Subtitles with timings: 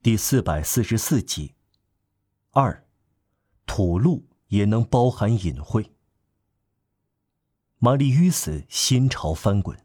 [0.00, 1.54] 第四百四十四集。
[2.52, 2.86] 二，
[3.66, 5.90] 土路也能包含隐晦。
[7.78, 9.76] 玛丽于斯心潮翻滚，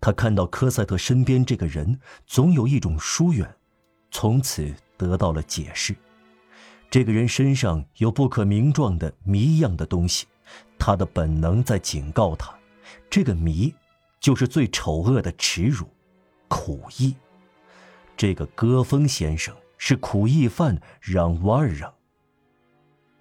[0.00, 3.54] 他看到科赛特身边这个人总有一种疏远，
[4.10, 5.94] 从此得到了解释。
[6.90, 10.26] 这个人身上有不可名状的谜一样的东西，
[10.78, 12.58] 他的本能在警告他，
[13.10, 13.74] 这个谜，
[14.18, 15.86] 就是最丑恶的耻辱——
[16.48, 17.14] 苦役。
[18.16, 21.92] 这个戈峰先生是苦役犯让瓦尔让。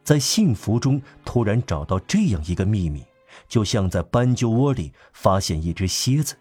[0.04, 3.04] 在幸福中突然找到这样一个秘密，
[3.48, 6.36] 就像在斑鸠窝里发现一只蝎子。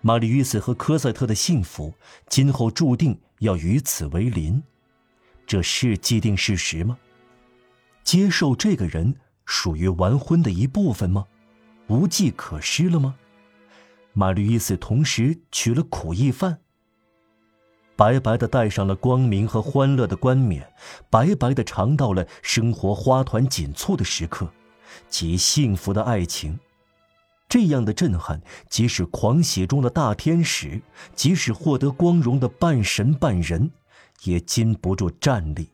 [0.00, 1.92] 玛丽·约斯和科赛特的幸福，
[2.28, 4.62] 今后注定要与此为邻，
[5.46, 6.96] 这是既定事实吗？
[8.04, 11.26] 接受这个人属于完婚的一部分吗？
[11.88, 13.16] 无计可施了吗？
[14.12, 16.60] 玛丽·约斯同时娶了苦役犯。
[17.98, 20.64] 白白的戴上了光明和欢乐的冠冕，
[21.10, 24.48] 白白的尝到了生活花团锦簇的时刻，
[25.08, 26.56] 及幸福的爱情。
[27.48, 30.80] 这样的震撼，即使狂喜中的大天使，
[31.16, 33.68] 即使获得光荣的半神半人，
[34.22, 35.68] 也禁不住站立。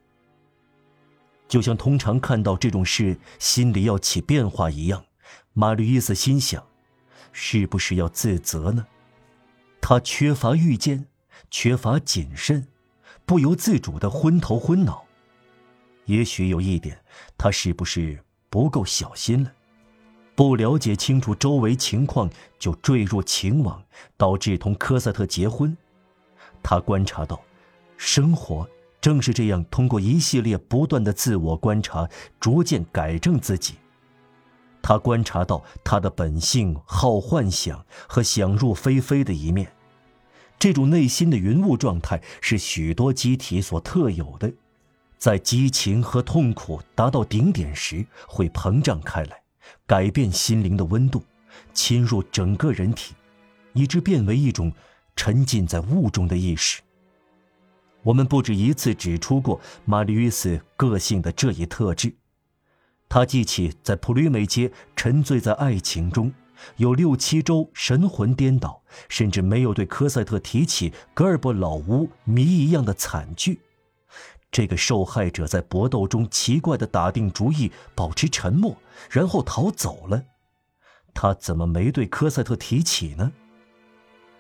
[1.47, 5.05] 就像通常看到这种事，心里要起变化一样，
[5.53, 6.65] 玛丽伊斯心想：
[7.33, 8.87] 是不是要自责呢？
[9.83, 11.07] 他缺乏预见。
[11.51, 12.67] 缺乏谨慎，
[13.25, 15.05] 不由自主的昏头昏脑。
[16.07, 16.99] 也许有一点，
[17.39, 19.53] 他是不是不够小心了？
[20.35, 22.29] 不了解清楚周围情况
[22.59, 23.83] 就坠入情网，
[24.17, 25.77] 导致同科赛特结婚。
[26.63, 27.41] 他观察到，
[27.97, 28.69] 生活
[29.01, 32.09] 正是这样通过一系列不断的自我观察，
[32.41, 33.75] 逐渐改正自己。
[34.83, 39.74] 他观察到他的本性好幻想和想入非非的一面。
[40.59, 44.51] 这种内心的云雾状态是许多机体所特有的，
[45.19, 49.43] 在激情和痛苦达到顶点时会膨胀开来，
[49.87, 51.23] 改变心灵的温度，
[51.75, 53.15] 侵入整个人体，
[53.75, 54.73] 以致变为一种
[55.15, 56.81] 沉浸在雾中的意识。
[58.03, 62.15] 我们不止一次指出过玛丽·约斯个性的这一特质，
[63.09, 66.33] 他记起在普吕美街沉醉在爱情中。
[66.77, 73.61] 有六七周神魂颠倒，甚至没有对科赛特提起格尔伯老屋谜一样的惨剧。
[74.51, 78.77] 这个受害者在搏斗中奇怪的打定主意，保持沉默，
[79.11, 80.23] 然后逃走了。
[81.13, 83.33] 他怎么没对科赛特提起呢？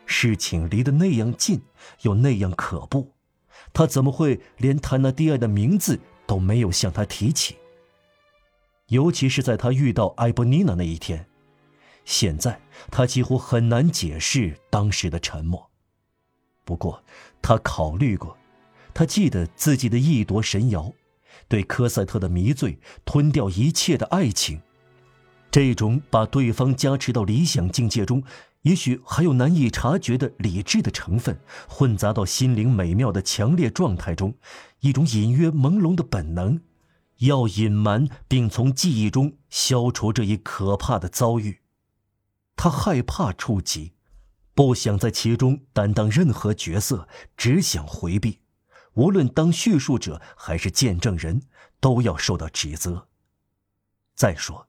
[0.07, 1.63] 事情离得那样近，
[2.03, 3.13] 又那样可怖，
[3.73, 7.57] 他怎么会连坦纳迪亚的名字都没有向他提起？
[8.89, 11.27] 尤其是在他遇到埃博尼娜那一天。
[12.05, 12.61] 现在
[12.91, 15.71] 他几乎很难解释当时的沉默。
[16.65, 17.03] 不过，
[17.43, 18.37] 他考虑过，
[18.93, 20.93] 他记得自己的一夺神摇，
[21.49, 24.61] 对科赛特的迷醉，吞掉一切的爱情，
[25.51, 28.23] 这种把对方加持到理想境界中，
[28.63, 31.39] 也许还有难以察觉的理智的成分，
[31.69, 34.35] 混杂到心灵美妙的强烈状态中，
[34.81, 36.61] 一种隐约朦胧的本能，
[37.19, 41.59] 要隐瞒并从记忆中消除这一可怕的遭遇。
[42.57, 43.95] 他害怕触及，
[44.55, 48.41] 不想在其中担当任何角色，只想回避。
[48.95, 51.43] 无论当叙述者还是见证人，
[51.81, 53.09] 都要受到指责。
[54.15, 54.69] 再说，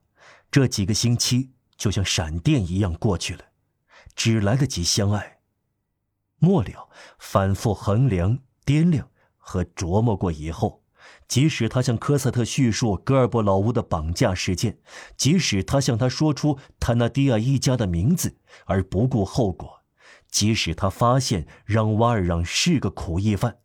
[0.50, 3.44] 这几个星期就像闪电一样过去了，
[4.14, 5.38] 只来得及相爱。
[6.38, 10.82] 末了，反复衡量、掂量和琢磨过以后。
[11.28, 14.78] 即使他向科赛特叙述戈尔伯老屋的绑架事件，
[15.16, 19.82] 即使他向他说出坦纳迪亚一家的名字而不顾后果，
[20.30, 23.58] 即使他发现让瓦尔让是个苦役犯，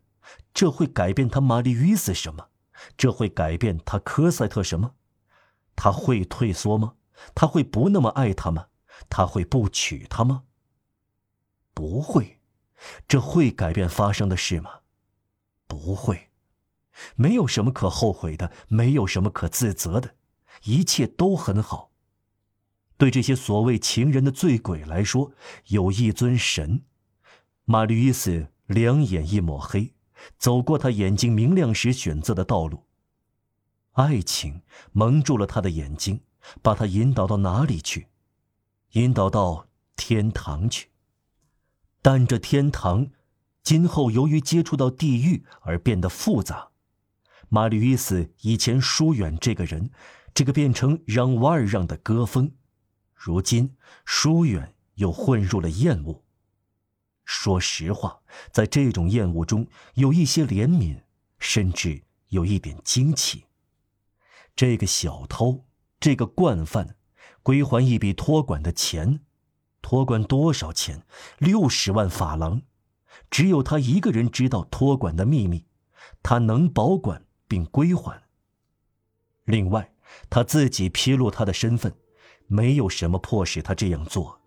[0.54, 2.48] 这会改变他玛丽与斯什么？
[2.98, 4.96] 这会改变他科赛特什么？
[5.76, 6.96] 他会退缩吗？
[7.36, 8.66] 他会不那么爱他吗？
[9.08, 10.44] 他会不娶她吗？
[11.76, 12.40] 不会。
[13.08, 14.80] 这会改变发生的事吗？
[15.68, 16.31] 不会。
[17.16, 20.16] 没有什么可后悔的，没有什么可自责的，
[20.64, 21.92] 一切都很好。
[22.98, 25.32] 对这些所谓情人的醉鬼来说，
[25.68, 26.84] 有一尊神。
[27.66, 29.94] 玛丽伊斯两眼一抹黑，
[30.38, 32.86] 走过他眼睛明亮时选择的道路。
[33.94, 34.62] 爱情
[34.92, 36.22] 蒙住了他的眼睛，
[36.62, 38.08] 把他引导到哪里去？
[38.92, 40.90] 引导到天堂去。
[42.02, 43.10] 但这天堂，
[43.64, 46.71] 今后由于接触到地狱而变得复杂。
[47.54, 49.92] 玛丽伊斯以前疏远这个人，
[50.34, 52.54] 这个变成让瓦尔让的歌风，
[53.14, 53.76] 如今
[54.06, 56.24] 疏远又混入了厌恶。
[57.26, 58.22] 说实话，
[58.54, 61.02] 在这种厌恶中有一些怜悯，
[61.40, 63.44] 甚至有一点惊奇。
[64.56, 65.66] 这个小偷，
[66.00, 66.96] 这个惯犯，
[67.44, 69.20] 归还一笔托管的钱，
[69.82, 71.06] 托管多少钱？
[71.38, 72.62] 六十万法郎。
[73.30, 75.66] 只有他一个人知道托管的秘密，
[76.24, 78.24] 他能保管并归还。
[79.44, 79.94] 另外，
[80.30, 81.94] 他自己披露他的身份，
[82.48, 84.40] 没有什么迫使他这样做。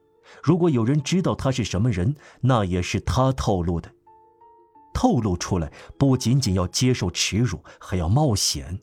[0.42, 3.92] 如果有人知道他是什么人，那也是他透露的。
[4.94, 8.80] 透露出来，不仅仅要接受耻辱，还要冒险。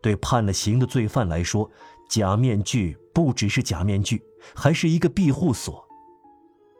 [0.00, 1.70] 对判了刑的罪犯来说，
[2.08, 4.22] 假面具不只是假面具，
[4.54, 5.86] 还是一个庇护所。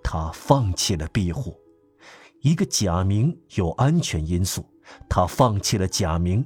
[0.02, 1.60] 他放弃了庇护，
[2.40, 4.64] 一个假名有安全因素，
[5.08, 6.44] 他放弃了假名。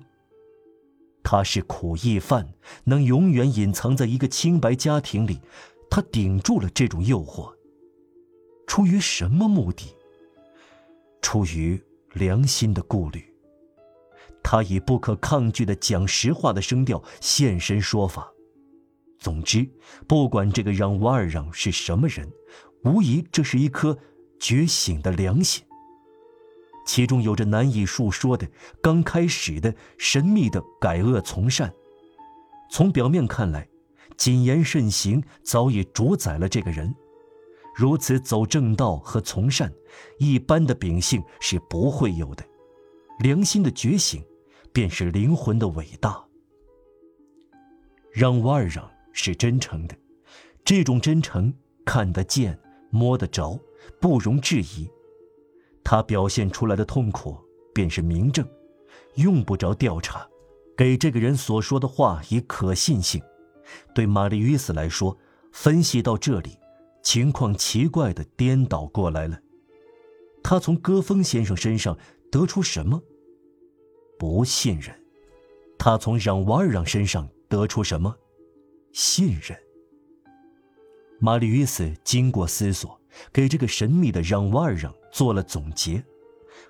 [1.23, 2.55] 他是苦役犯，
[2.85, 5.41] 能永远隐藏在一个清白家庭里。
[5.89, 7.55] 他顶住了这种诱惑，
[8.67, 9.95] 出于什么目的？
[11.21, 11.81] 出于
[12.15, 13.25] 良心的顾虑。
[14.43, 18.29] 他以不可抗拒的讲实话的声调现身说法。
[19.19, 19.69] 总之，
[20.09, 22.29] 不管这个让瓦尔让是什么人，
[22.85, 23.97] 无疑这是一颗
[24.41, 25.63] 觉醒的良心。
[26.85, 28.47] 其中有着难以述说的
[28.83, 31.73] 刚开始的神秘的改恶从善。
[32.71, 33.69] 从表面看来。
[34.15, 36.95] 谨言慎行早已主宰了这个人，
[37.75, 39.73] 如此走正道和从善，
[40.19, 42.45] 一般的秉性是不会有的。
[43.21, 44.23] 良心的觉醒，
[44.71, 46.23] 便是灵魂的伟大。
[48.13, 49.97] 让瓦尔让是真诚的，
[50.63, 51.53] 这种真诚
[51.85, 52.57] 看得见、
[52.91, 53.59] 摸得着，
[53.99, 54.89] 不容置疑。
[55.85, 57.37] 他表现出来的痛苦
[57.75, 58.47] 便是明证，
[59.17, 60.29] 用不着调查，
[60.77, 63.21] 给这个人所说的话以可信性。
[63.95, 65.17] 对玛丽·与斯来说，
[65.53, 66.59] 分析到这里，
[67.03, 69.39] 情况奇怪的颠倒过来了。
[70.43, 71.97] 他从戈峰先生身上
[72.31, 73.03] 得出什么？
[74.19, 74.95] 不信任。
[75.79, 78.17] 他从让瓦尔让身上得出什么？
[78.93, 79.59] 信任。
[81.19, 83.01] 玛丽·与斯经过思索，
[83.33, 86.03] 给这个神秘的让瓦尔让做了总结，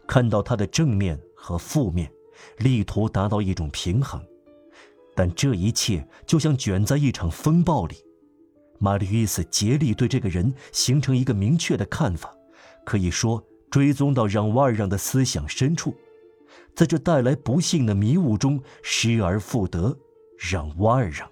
[0.07, 2.11] 看到他的正面和负面，
[2.59, 4.23] 力图达到一种平衡。
[5.15, 7.97] 但这一切就像卷在一场风暴里，
[8.79, 12.35] 玛丽伊斯竭力对这个人形成一个明确的看法，
[12.85, 15.95] 可以说追踪到让瓦尔让的思想深处，
[16.75, 19.97] 在这带来不幸的迷雾中失而复得，
[20.39, 21.31] 让瓦尔让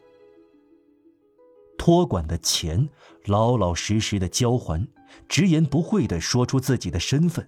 [1.91, 2.89] 托管的钱
[3.25, 4.87] 老老实实的交还，
[5.29, 7.45] 直言不讳的说出自己的身份，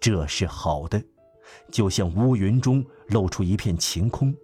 [0.00, 1.04] 这是好的，
[1.70, 4.34] 就像乌云中露出一片晴空。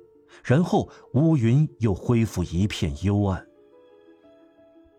[0.43, 3.43] 然后乌云又恢复一片幽暗。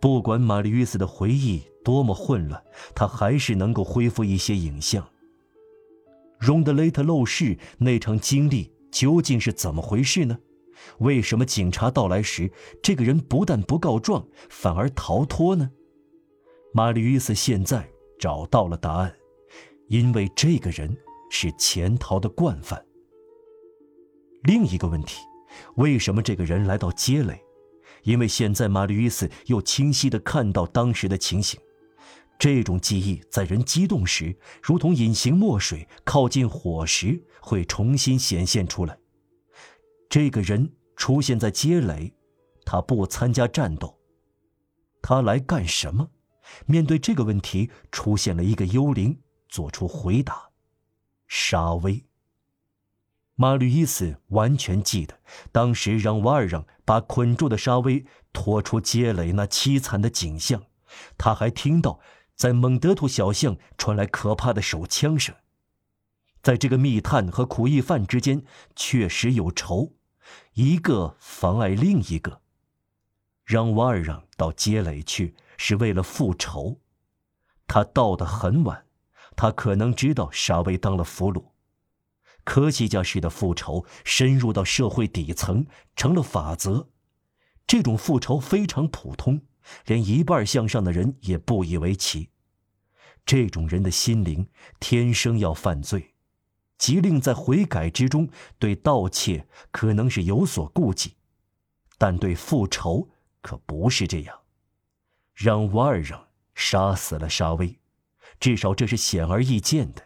[0.02, 2.60] 不管玛丽·约斯的回忆多么混乱，
[2.96, 5.08] 他还是能够恢复一些影像。
[6.40, 10.40] 荣德雷特漏室那场经历究竟是怎么回事呢？
[11.00, 12.52] 为什么警察到来时，
[12.82, 15.70] 这个人不但不告状，反而逃脱呢？
[16.74, 17.90] 玛丽·约斯现在
[18.20, 19.16] 找到了答案，
[19.88, 20.96] 因为这个人
[21.30, 22.84] 是潜逃的惯犯。
[24.44, 25.22] 另一个问题，
[25.76, 27.40] 为什么这个人来到街垒？
[28.04, 31.60] 因为现在马吕伊斯又清晰地看到当时的情形。
[32.38, 39.00] 这种记忆在人激动时，如同隐形墨水靠近火时，会重新显现出来。
[40.16, 42.14] 这个人出现在街垒，
[42.64, 44.00] 他不参加战斗，
[45.02, 46.10] 他来干什么？
[46.66, 49.20] 面对这个问题，出现了一个幽灵，
[49.50, 50.52] 做出回答：
[51.28, 52.06] 沙威。
[53.36, 55.20] 马吕伊斯完全记得，
[55.52, 60.64] 当时让瓦尔让把捆住的沙威拖出街垒那凄惨的景象。
[61.18, 62.00] 他还听到
[62.38, 65.36] 在蒙德图小巷传来可怕的手枪声。
[66.42, 68.46] 在这个密探和苦役犯之间，
[68.78, 69.95] 确实有仇，
[70.54, 72.42] 一个妨碍另一个。
[73.44, 76.80] 让瓦尔让到街垒去是为了复仇。
[77.68, 78.86] 他到得很晚，
[79.36, 81.52] 他可能知道沙威当了俘虏。
[82.44, 85.66] 科西嘉式的复仇深入到社会底层，
[85.96, 86.90] 成了法则。
[87.68, 89.42] 这种复仇非常普通，
[89.86, 92.30] 连一半向上的人也不以为奇。
[93.26, 94.48] 这种人的心灵
[94.80, 96.15] 天生要犯罪，
[96.78, 98.30] 即令在悔改之中
[98.60, 101.16] 对盗窃可能是有所顾忌，
[101.98, 103.10] 但对复仇
[103.42, 104.40] 可不是这样。
[105.34, 107.80] 让瓦尔让杀死了沙威，
[108.40, 110.05] 至少这是显而易见的。